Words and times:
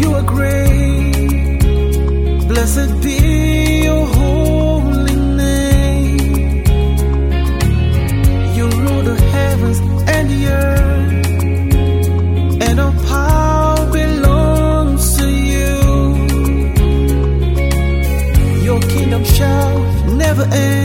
you 0.00 0.14
are 0.14 0.22
great. 0.22 1.58
Blessed 2.48 2.90
be 3.02 3.82
your 3.84 4.06
holy 4.06 5.16
name. 5.16 6.64
You 8.56 8.66
rule 8.82 9.02
the 9.10 9.16
heavens 9.34 9.78
and 10.14 10.24
the 10.32 10.40
earth, 10.62 11.26
and 12.66 12.80
all 12.80 12.94
power 13.12 13.90
belongs 13.92 15.16
to 15.18 15.26
you. 15.28 15.72
Your 18.68 18.80
kingdom 18.80 19.24
shall 19.24 19.78
never 20.22 20.44
end. 20.44 20.77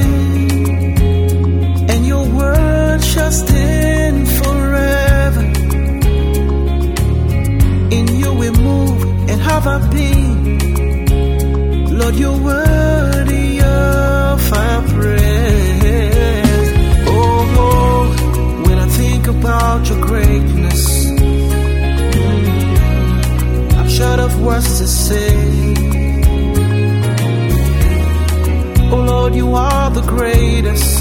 Lord, 29.34 29.35
you 29.35 29.55
are 29.55 29.89
the 29.89 30.01
greatest. 30.01 30.99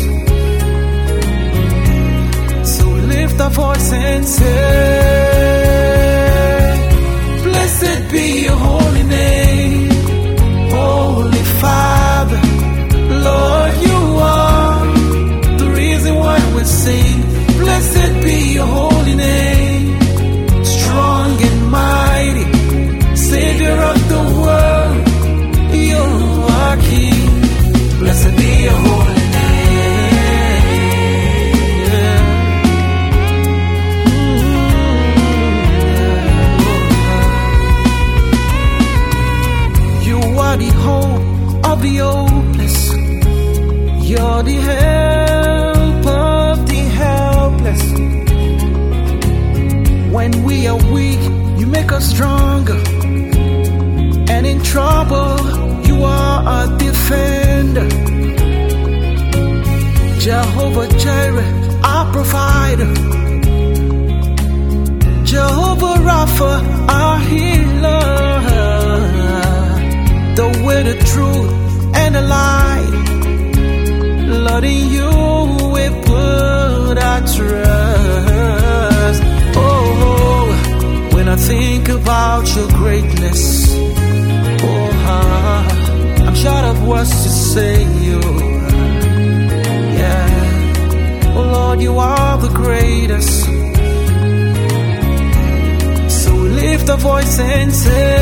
So 2.76 2.88
lift 2.88 3.40
our 3.40 3.50
voice 3.50 3.92
and 3.92 4.26
say. 4.26 5.51
for 66.38 66.56
our 66.98 67.18
healer, 67.18 68.40
the 70.38 70.48
way, 70.64 70.82
the 70.82 70.96
truth, 71.10 71.50
and 71.94 72.14
the 72.14 72.22
light. 72.22 72.94
Lord, 74.46 74.64
in 74.64 74.90
you 74.96 75.10
we 75.74 75.84
put 76.08 76.96
our 77.10 77.20
trust. 77.34 79.22
Oh, 79.56 80.46
when 81.14 81.28
I 81.28 81.36
think 81.36 81.88
about 81.88 82.44
your 82.56 82.68
greatness, 82.68 83.42
oh, 84.68 84.90
ah, 85.14 86.26
I'm 86.26 86.34
short 86.34 86.64
of 86.64 86.86
words 86.86 87.10
to 87.10 87.28
say 87.28 87.82
you. 88.06 88.20
Yeah, 90.00 91.34
oh 91.36 91.42
Lord, 91.52 91.80
you 91.80 91.98
are 91.98 92.38
the 92.38 92.48
greatest. 92.48 93.61
lift 96.82 96.88
a 96.88 96.96
voice 96.96 97.38
and 97.38 97.72
say 97.72 98.21